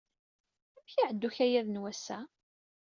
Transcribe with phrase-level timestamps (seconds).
[0.77, 2.19] Amek ay iɛedda ukayad n wass-a?